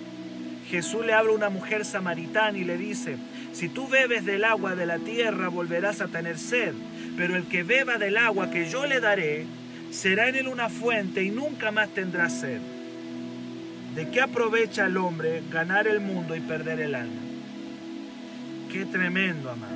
[0.68, 3.18] Jesús le habla a una mujer samaritana y le dice,
[3.52, 6.74] si tú bebes del agua de la tierra volverás a tener sed,
[7.16, 9.46] pero el que beba del agua que yo le daré,
[9.94, 12.60] será en él una fuente y nunca más tendrá sed.
[13.96, 17.22] ¿De qué aprovecha el hombre ganar el mundo y perder el alma?
[18.72, 19.72] Qué tremendo, amado.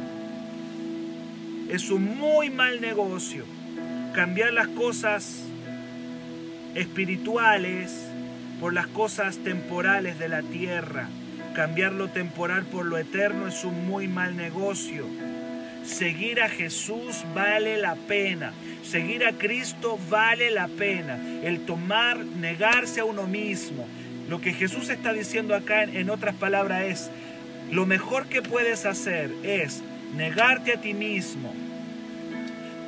[1.69, 3.45] Es un muy mal negocio
[4.15, 5.43] cambiar las cosas
[6.73, 8.08] espirituales
[8.60, 11.10] por las cosas temporales de la tierra.
[11.53, 15.06] Cambiar lo temporal por lo eterno es un muy mal negocio.
[15.88, 18.54] Seguir a Jesús vale la pena.
[18.84, 21.17] Seguir a Cristo vale la pena.
[21.43, 23.88] El tomar, negarse a uno mismo.
[24.30, 27.10] Lo que Jesús está diciendo acá en otras palabras es,
[27.71, 29.82] lo mejor que puedes hacer es
[30.15, 31.54] negarte a ti mismo,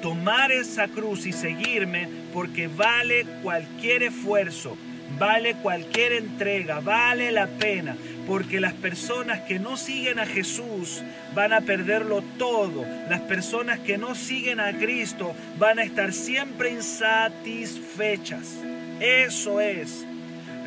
[0.01, 4.77] tomar esa cruz y seguirme porque vale cualquier esfuerzo,
[5.17, 7.95] vale cualquier entrega, vale la pena,
[8.29, 11.01] porque las personas que no siguen a Jesús
[11.33, 12.85] van a perderlo todo.
[13.09, 18.53] Las personas que no siguen a Cristo van a estar siempre insatisfechas.
[18.99, 20.05] Eso es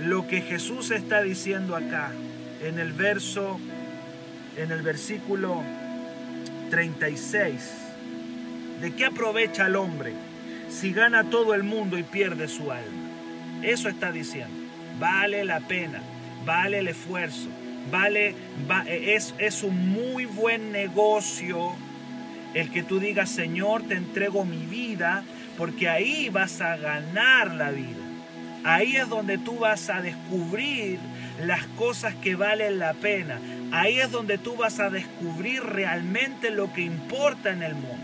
[0.00, 2.10] lo que Jesús está diciendo acá
[2.64, 3.60] en el verso
[4.56, 5.62] en el versículo
[6.70, 7.70] 36.
[8.80, 10.14] ¿De qué aprovecha el hombre
[10.68, 13.62] si gana todo el mundo y pierde su alma?
[13.62, 14.52] Eso está diciendo.
[14.98, 16.02] Vale la pena,
[16.44, 17.48] vale el esfuerzo,
[17.90, 18.34] vale,
[18.86, 21.72] es, es un muy buen negocio
[22.54, 25.24] el que tú digas, Señor, te entrego mi vida,
[25.56, 28.02] porque ahí vas a ganar la vida.
[28.64, 30.98] Ahí es donde tú vas a descubrir
[31.40, 33.40] las cosas que valen la pena.
[33.72, 38.01] Ahí es donde tú vas a descubrir realmente lo que importa en el mundo.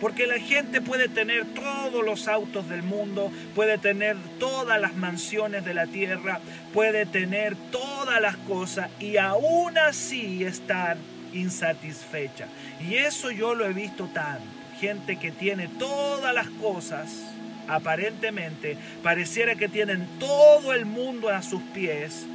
[0.00, 5.64] Porque la gente puede tener todos los autos del mundo, puede tener todas las mansiones
[5.64, 6.40] de la tierra,
[6.74, 10.98] puede tener todas las cosas y aún así estar
[11.32, 12.48] insatisfecha.
[12.80, 14.44] Y eso yo lo he visto tanto.
[14.80, 17.22] Gente que tiene todas las cosas,
[17.66, 22.26] aparentemente, pareciera que tienen todo el mundo a sus pies,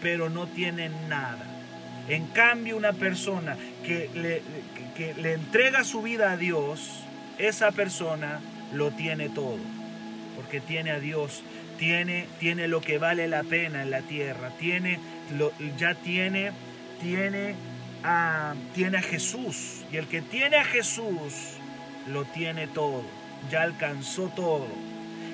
[0.00, 1.44] pero no tienen nada.
[2.08, 4.42] En cambio, una persona que le,
[4.96, 7.04] que le entrega su vida a Dios,
[7.38, 8.40] esa persona
[8.72, 9.58] lo tiene todo,
[10.36, 11.42] porque tiene a Dios,
[11.78, 14.98] tiene, tiene lo que vale la pena en la tierra, tiene,
[15.36, 16.52] lo, ya tiene,
[17.00, 17.54] tiene
[18.02, 21.58] a, tiene a Jesús, y el que tiene a Jesús
[22.06, 23.02] lo tiene todo,
[23.50, 24.68] ya alcanzó todo.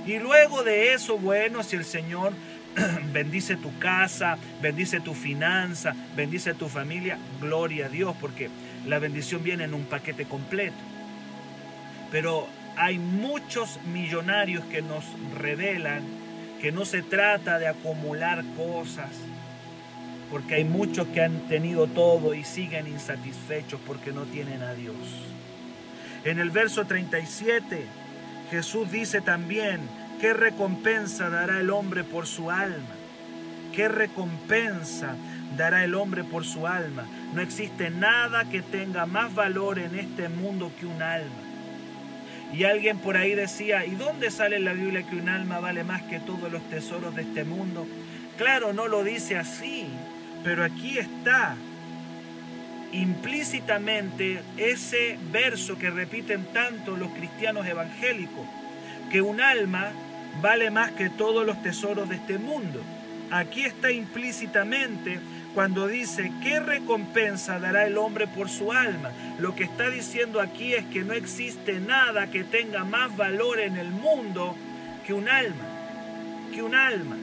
[0.07, 2.33] Y luego de eso, bueno, si el Señor
[3.13, 8.49] bendice tu casa, bendice tu finanza, bendice tu familia, gloria a Dios, porque
[8.87, 10.79] la bendición viene en un paquete completo.
[12.11, 15.05] Pero hay muchos millonarios que nos
[15.39, 16.03] revelan
[16.61, 19.11] que no se trata de acumular cosas,
[20.31, 24.95] porque hay muchos que han tenido todo y siguen insatisfechos porque no tienen a Dios.
[26.25, 27.87] En el verso 37,
[28.51, 29.81] Jesús dice también,
[30.21, 32.95] ¿qué recompensa dará el hombre por su alma?
[33.75, 35.15] ¿Qué recompensa
[35.57, 37.07] dará el hombre por su alma?
[37.35, 41.51] No existe nada que tenga más valor en este mundo que un alma.
[42.53, 45.85] Y alguien por ahí decía, ¿y dónde sale en la Biblia que un alma vale
[45.85, 47.87] más que todos los tesoros de este mundo?
[48.37, 49.87] Claro, no lo dice así,
[50.43, 51.55] pero aquí está
[52.93, 58.47] implícitamente ese verso que repiten tanto los cristianos evangélicos,
[59.13, 59.93] que un alma
[60.41, 62.81] vale más que todos los tesoros de este mundo.
[63.31, 65.21] Aquí está implícitamente
[65.55, 69.11] cuando dice, ¿qué recompensa dará el hombre por su alma?
[69.39, 73.77] Lo que está diciendo aquí es que no existe nada que tenga más valor en
[73.77, 74.55] el mundo
[75.07, 75.65] que un alma,
[76.55, 77.17] que un alma.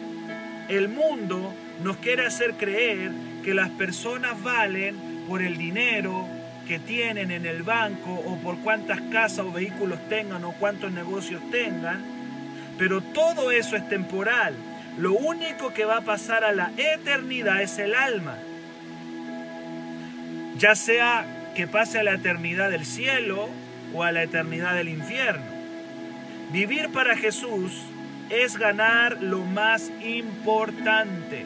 [0.67, 3.11] El mundo nos quiere hacer creer
[3.43, 6.27] que las personas valen por el dinero
[6.67, 11.41] que tienen en el banco o por cuántas casas o vehículos tengan o cuántos negocios
[11.49, 12.17] tengan,
[12.77, 14.53] Pero todo eso es temporal.
[14.97, 18.37] Lo único que va a pasar a la eternidad es el alma.
[20.57, 23.47] Ya sea que pase a la eternidad del cielo
[23.93, 25.45] o a la eternidad del infierno.
[26.51, 27.83] Vivir para Jesús
[28.31, 31.45] es ganar lo más importante.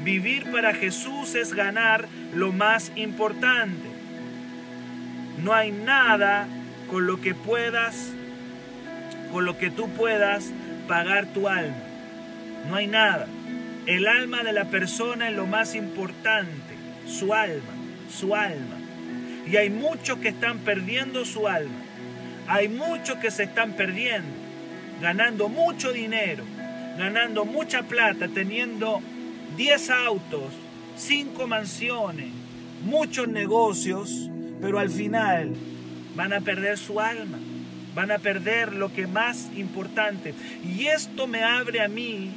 [0.00, 3.88] Vivir para Jesús es ganar lo más importante.
[5.42, 6.46] No hay nada
[6.90, 8.12] con lo que puedas,
[9.32, 10.52] con lo que tú puedas
[10.86, 11.85] pagar tu alma.
[12.68, 13.26] No hay nada.
[13.86, 16.74] El alma de la persona es lo más importante.
[17.06, 17.72] Su alma,
[18.10, 18.76] su alma.
[19.46, 21.86] Y hay muchos que están perdiendo su alma.
[22.48, 24.28] Hay muchos que se están perdiendo,
[25.00, 26.44] ganando mucho dinero,
[26.96, 29.00] ganando mucha plata, teniendo
[29.56, 30.52] 10 autos,
[30.96, 32.28] 5 mansiones,
[32.84, 35.54] muchos negocios, pero al final
[36.14, 37.38] van a perder su alma,
[37.94, 40.32] van a perder lo que más importante.
[40.64, 42.30] Y esto me abre a mí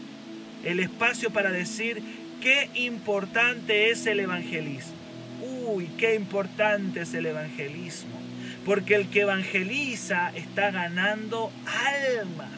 [0.63, 2.01] el espacio para decir
[2.41, 4.95] qué importante es el evangelismo.
[5.41, 8.19] Uy, qué importante es el evangelismo.
[8.65, 12.49] Porque el que evangeliza está ganando almas.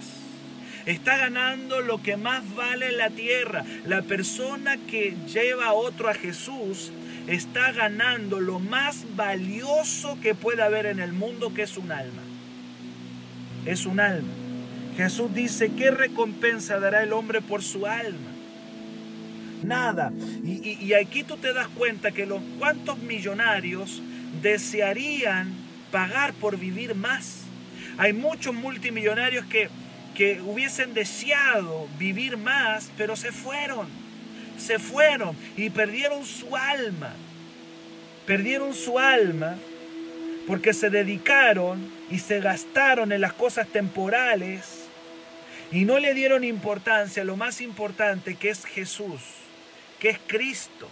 [0.86, 3.64] Está ganando lo que más vale en la tierra.
[3.86, 6.92] La persona que lleva a otro a Jesús
[7.28, 12.24] está ganando lo más valioso que puede haber en el mundo, que es un alma.
[13.66, 14.41] Es un alma.
[14.98, 18.32] Jesús dice, ¿qué recompensa dará el hombre por su alma?
[19.64, 20.12] Nada.
[20.44, 24.02] Y, aquí tú te das cuenta que los cuantos millonarios
[24.42, 25.54] desearían
[25.92, 27.44] pagar por vivir más.
[27.98, 29.70] Hay muchos multimillonarios que,
[30.16, 34.02] que hubiesen deseado vivir más, pero se fueron
[34.62, 37.14] se fueron y perdieron su alma.
[38.26, 39.58] Perdieron su alma
[40.48, 44.88] porque se dedicaron y se gastaron en las cosas temporales
[45.72, 49.22] y no le dieron importancia a lo más importante que es Jesús,
[50.00, 50.90] que es Cristo.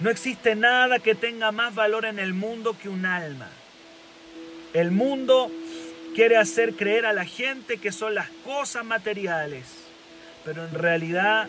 [0.00, 3.48] No existe nada que tenga más valor en el mundo que un alma.
[4.74, 5.50] El mundo
[6.14, 9.64] quiere hacer creer a la gente que son las cosas materiales,
[10.44, 11.48] pero en realidad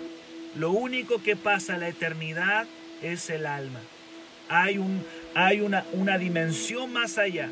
[0.56, 2.68] lo único que pasa a la eternidad
[3.02, 3.80] es el alma.
[4.50, 7.50] Hay, un, hay una, una dimensión más allá.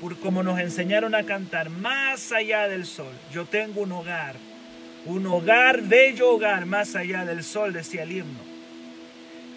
[0.00, 3.12] Por como nos enseñaron a cantar, más allá del sol.
[3.32, 4.36] Yo tengo un hogar.
[5.06, 8.40] Un hogar, bello hogar, más allá del sol, decía el himno.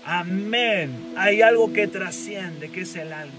[0.06, 1.14] Amén.
[1.18, 3.34] Hay algo que trasciende, que es el alma.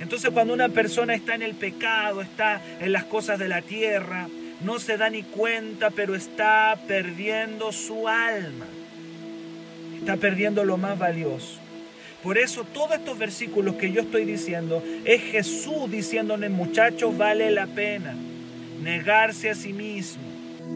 [0.00, 4.28] Entonces cuando una persona está en el pecado, está en las cosas de la tierra,
[4.62, 8.66] no se da ni cuenta, pero está perdiendo su alma.
[9.98, 11.58] Está perdiendo lo más valioso.
[12.22, 17.66] Por eso todos estos versículos que yo estoy diciendo es Jesús diciéndole, muchachos, vale la
[17.66, 18.14] pena
[18.82, 20.22] negarse a sí mismo,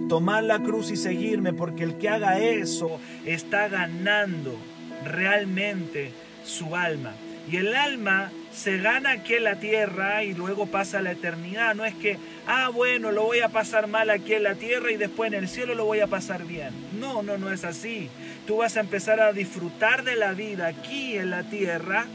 [0.08, 4.56] tomar la cruz y seguirme, porque el que haga eso está ganando
[5.04, 6.10] realmente
[6.44, 7.14] su alma.
[7.50, 11.74] Y el alma se gana aquí en la tierra y luego pasa a la eternidad.
[11.74, 14.96] No es que, ah, bueno, lo voy a pasar mal aquí en la tierra y
[14.96, 16.70] después en el cielo lo voy a pasar bien.
[16.98, 18.08] No, no, no es así.
[18.46, 22.06] Tú vas a empezar a disfrutar de la vida aquí en la tierra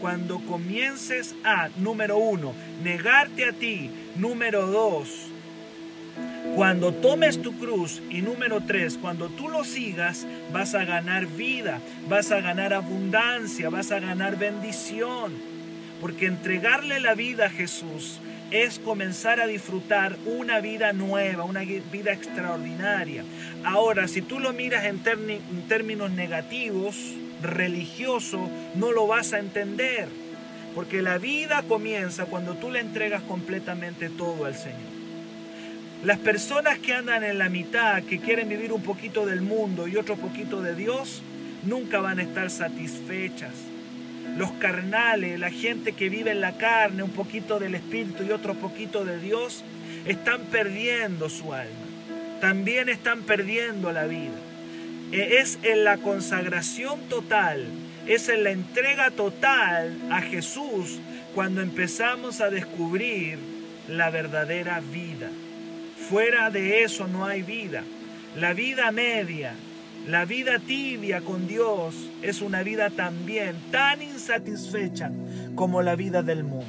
[0.00, 3.90] cuando comiences a, número uno, negarte a ti.
[4.16, 5.28] Número dos,
[6.54, 11.80] cuando tomes tu cruz y número tres, cuando tú lo sigas, vas a ganar vida,
[12.08, 15.51] vas a ganar abundancia, vas a ganar bendición.
[16.02, 18.18] Porque entregarle la vida a Jesús
[18.50, 23.22] es comenzar a disfrutar una vida nueva, una vida extraordinaria.
[23.64, 24.98] Ahora, si tú lo miras en,
[25.68, 26.96] términos negativos,
[27.40, 30.08] religioso, no lo vas a entender.
[30.74, 34.92] Porque la vida comienza cuando tú le entregas completamente todo al Señor.
[36.02, 39.96] Las personas que andan en la mitad, que quieren vivir un poquito del mundo y
[39.96, 41.22] otro poquito de Dios,
[41.62, 43.52] nunca van a estar satisfechas
[44.36, 48.54] los carnales, la gente que vive en la carne, un poquito del Espíritu y otro
[48.54, 49.64] poquito de Dios,
[50.06, 51.70] están perdiendo su alma.
[52.40, 54.32] También están perdiendo la vida.
[55.12, 57.64] E, es en la consagración total,
[58.06, 60.98] es en la entrega total a Jesús
[61.34, 63.38] cuando empezamos a descubrir
[63.88, 65.28] la verdadera vida.
[66.08, 67.84] Fuera de eso no hay vida.
[68.36, 69.54] La vida media,
[70.06, 75.12] la vida tibia con Dios es una vida también tan insatisfecha
[75.54, 76.66] como la vida del mundo.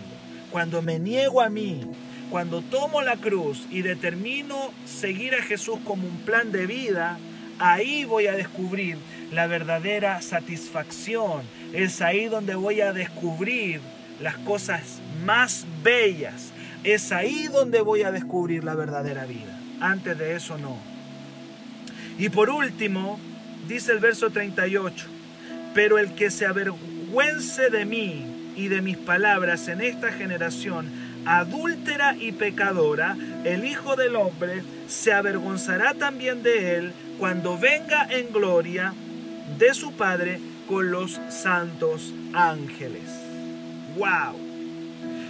[0.51, 1.81] Cuando me niego a mí,
[2.29, 7.17] cuando tomo la cruz y determino seguir a Jesús como un plan de vida,
[7.57, 8.97] ahí voy a descubrir
[9.31, 11.41] la verdadera satisfacción.
[11.73, 13.81] Es ahí donde voy a descubrir
[14.21, 16.51] las cosas más bellas.
[16.83, 19.57] es ahí donde voy a descubrir la verdadera vida.
[19.79, 20.92] Antes de eso no.
[22.17, 23.19] Y por último,
[23.67, 25.05] dice el verso 38,
[25.73, 30.87] pero el que se avergüence de mí y de mis palabras en esta generación
[31.25, 38.31] adúltera y pecadora, el Hijo del Hombre se avergonzará también de él cuando venga en
[38.31, 38.93] gloria
[39.57, 43.09] de su Padre con los santos ángeles.
[43.97, 44.37] ¡Wow!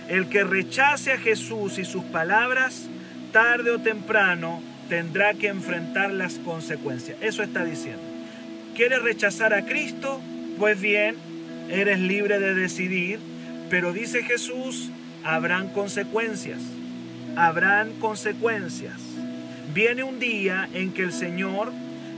[0.10, 2.88] El que rechace a Jesús y sus palabras,
[3.32, 4.62] tarde o temprano
[4.94, 7.18] tendrá que enfrentar las consecuencias.
[7.20, 8.04] Eso está diciendo.
[8.76, 10.22] ¿Quieres rechazar a Cristo?
[10.60, 11.16] Pues bien,
[11.68, 13.18] eres libre de decidir,
[13.72, 14.92] pero dice Jesús,
[15.24, 16.60] habrán consecuencias.
[17.36, 19.00] Habrán consecuencias.
[19.74, 21.72] Viene un día en que el Señor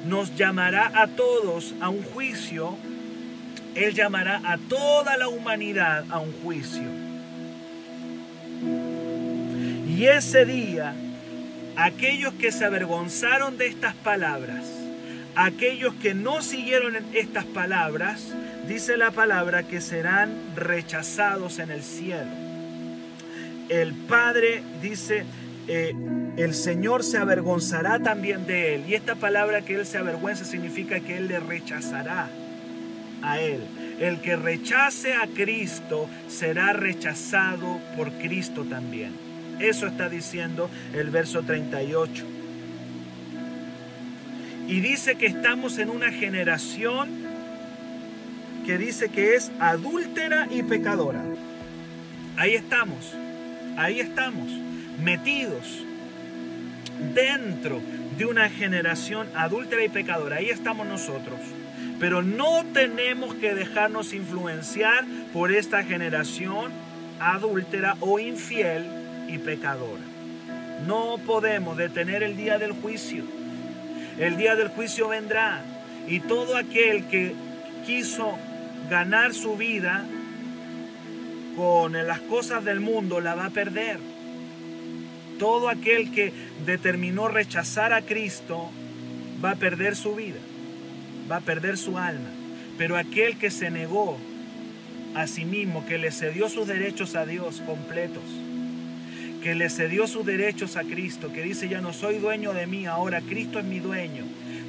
[0.05, 2.75] nos llamará a todos a un juicio.
[3.73, 6.89] Él llamará a toda la humanidad a un juicio.
[9.87, 10.93] Y ese día,
[11.77, 14.65] aquellos que se avergonzaron de estas palabras,
[15.35, 18.33] aquellos que no siguieron estas palabras,
[18.67, 22.31] dice la palabra que serán rechazados en el cielo.
[23.69, 25.25] El Padre dice,
[25.67, 25.93] eh,
[26.37, 28.83] el Señor se avergonzará también de él.
[28.87, 32.29] Y esta palabra que él se avergüenza significa que él le rechazará
[33.23, 33.61] a él.
[33.99, 39.24] El que rechace a Cristo será rechazado por Cristo también.
[39.59, 42.25] Eso está diciendo el verso 38.
[44.67, 47.09] Y dice que estamos en una generación
[48.65, 51.23] que dice que es adúltera y pecadora.
[52.35, 53.13] Ahí estamos,
[53.77, 54.49] ahí estamos,
[55.03, 55.83] metidos
[57.13, 57.79] dentro
[58.17, 60.37] de una generación adúltera y pecadora.
[60.37, 61.39] Ahí estamos nosotros.
[61.99, 66.71] Pero no tenemos que dejarnos influenciar por esta generación
[67.19, 70.03] adúltera o infiel y pecadora.
[70.85, 73.23] No podemos detener el día del juicio.
[74.19, 75.63] El día del juicio vendrá
[76.07, 77.33] y todo aquel que
[77.85, 78.37] quiso
[78.89, 80.05] ganar su vida
[81.55, 83.99] con las cosas del mundo la va a perder.
[85.39, 86.31] Todo aquel que
[86.65, 88.69] determinó rechazar a Cristo
[89.43, 90.39] va a perder su vida,
[91.29, 92.29] va a perder su alma.
[92.77, 94.17] Pero aquel que se negó
[95.13, 98.23] a sí mismo, que le cedió sus derechos a Dios completos,
[99.45, 102.87] que le cedió sus derechos a Cristo, que dice, ya no soy dueño de mí,
[102.87, 104.23] ahora Cristo es mi dueño.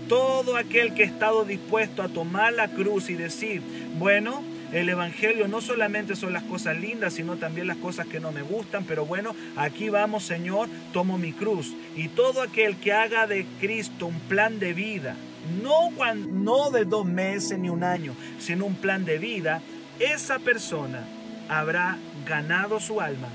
[0.07, 3.63] Todo aquel que ha estado dispuesto a tomar la cruz y decir,
[3.99, 4.43] bueno,
[4.75, 8.43] el Evangelio no solamente son las cosas lindas, sino también las cosas que no me
[8.43, 11.73] gustan, pero bueno, aquí vamos Señor, tomo mi cruz.
[11.97, 15.17] Y todo aquel que haga de Cristo un plan de vida,
[15.63, 15.89] no,
[16.31, 19.63] no de dos meses ni un año, sino un plan de vida,
[19.99, 21.03] esa persona
[21.49, 21.97] habrá
[22.27, 23.31] ganado su alma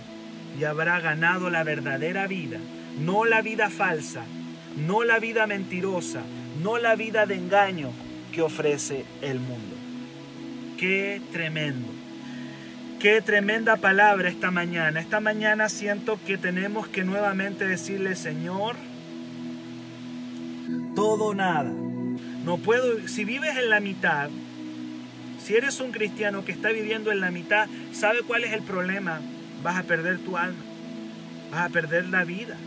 [0.60, 2.60] y habrá ganado la verdadera vida,
[2.99, 4.24] no la vida falsa,
[4.78, 6.22] no la vida mentirosa,
[6.62, 7.91] no la vida de engaño
[8.32, 9.76] que ofrece el mundo.
[10.78, 11.88] Qué tremendo.
[12.99, 14.99] Qué tremenda palabra esta mañana.
[14.99, 18.76] Esta mañana siento que tenemos que nuevamente decirle, Señor,
[20.95, 21.72] todo nada.
[22.45, 24.30] No puedo, si vives en la mitad,
[25.43, 29.20] si eres un cristiano que está viviendo en la mitad, ¿sabe cuál es el problema?
[29.64, 30.64] Vas a perder tu alma,
[31.51, 32.57] vas a perder la vida.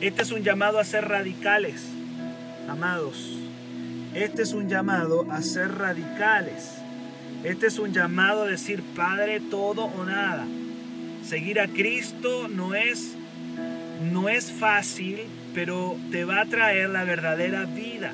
[0.00, 1.82] Este es un llamado a ser radicales,
[2.68, 3.38] amados.
[4.14, 6.78] Este es un llamado a ser radicales.
[7.44, 10.46] Este es un llamado a decir, Padre, todo o nada.
[11.24, 13.14] Seguir a Cristo no es,
[14.12, 15.20] no es fácil,
[15.54, 18.12] pero te va a traer la verdadera vida.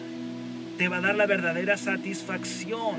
[0.78, 2.96] Te va a dar la verdadera satisfacción.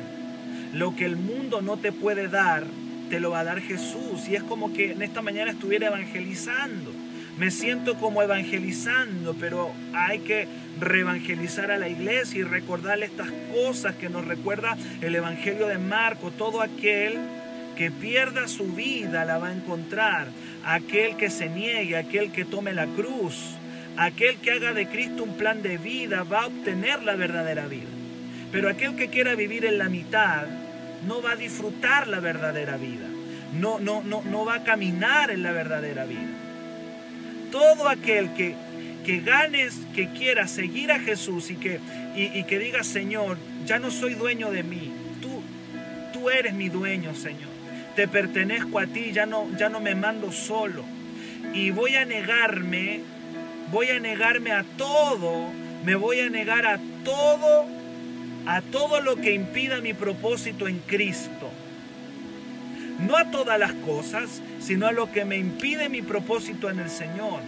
[0.74, 2.64] Lo que el mundo no te puede dar,
[3.10, 4.28] te lo va a dar Jesús.
[4.30, 6.92] Y es como que en esta mañana estuviera evangelizando.
[7.38, 10.48] Me siento como evangelizando, pero hay que
[10.80, 16.32] reevangelizar a la iglesia y recordarle estas cosas que nos recuerda el Evangelio de Marco.
[16.32, 17.20] Todo aquel
[17.76, 20.28] que pierda su vida la va a encontrar.
[20.64, 23.56] Aquel que se niegue, aquel que tome la cruz,
[23.98, 27.90] aquel que haga de Cristo un plan de vida va a obtener la verdadera vida.
[28.52, 30.46] Pero aquel que quiera vivir en la mitad,
[31.08, 33.08] no va a disfrutar la verdadera vida.
[33.54, 36.28] No, no, no, no va a caminar en la verdadera vida.
[37.52, 38.56] Todo aquel que,
[39.06, 41.80] que ganes, que quiera seguir a Jesús y que,
[42.16, 44.92] y, que diga, Señor, ya no soy dueño de mí.
[45.22, 45.42] Tú,
[46.12, 47.50] tú eres mi dueño, Señor.
[47.96, 50.84] Te pertenezco a ti, ya no, ya no me mando solo.
[51.54, 53.02] Y voy a negarme,
[53.72, 55.50] voy a negarme a todo,
[55.86, 57.75] me voy a negar a todo
[58.46, 61.52] a todo lo que impida mi propósito en Cristo.
[63.00, 66.90] no a todas las cosas, sino a lo que me impide mi propósito en el
[66.90, 67.42] Señor.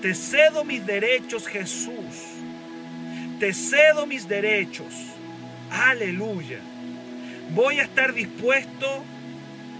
[0.00, 1.92] Te cedo mis derechos, Jesús.
[3.40, 4.94] Te cedo mis derechos.
[5.70, 6.58] Aleluya.
[7.54, 9.04] Voy a estar dispuesto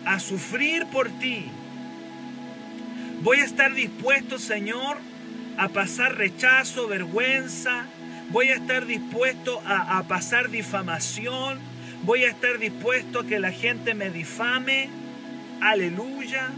[0.05, 1.45] a sufrir por ti.
[3.23, 4.97] Voy a estar dispuesto, Señor,
[5.57, 7.87] a pasar rechazo, vergüenza.
[8.33, 11.61] Voy a estar dispuesto a, pasar difamación.
[12.03, 14.89] Voy a estar dispuesto a que la gente me difame.
[15.61, 16.49] Aleluya.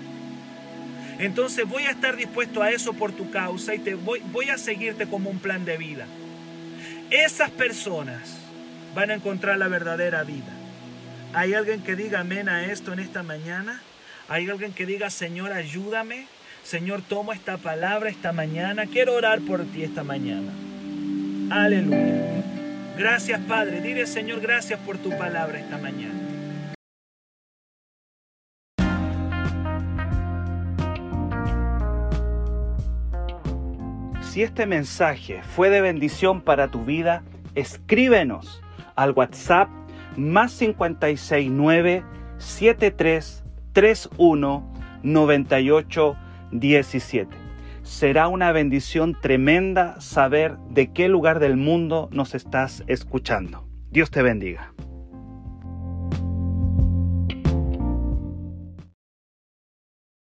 [1.19, 4.59] Entonces voy a estar dispuesto a eso por tu causa y te voy, voy a
[4.59, 6.07] seguirte como un plan de vida.
[7.11, 8.39] Esas personas
[8.95, 10.53] van a encontrar la verdadera vida.
[11.33, 13.83] ¿Hay alguien que diga amén a esto en esta mañana?
[14.29, 16.29] ¿Hay alguien que diga, Señor, ayúdame?
[16.63, 18.87] Señor, toma esta palabra esta mañana.
[18.87, 20.53] Quiero orar por ti esta mañana.
[21.51, 22.43] Aleluya.
[22.97, 23.81] Gracias, Padre.
[23.81, 26.15] Dile, Señor, gracias por tu palabra esta mañana.
[34.23, 37.23] Si este mensaje fue de bendición para tu vida,
[37.55, 38.61] escríbenos
[38.97, 39.69] al WhatsApp
[40.17, 42.03] más 569
[42.39, 44.75] 7331
[45.05, 46.17] 98
[46.51, 47.44] 17.
[47.85, 53.69] Será una bendición tremenda saber de qué lugar del mundo nos estás escuchando.
[53.91, 54.73] Dios te bendiga.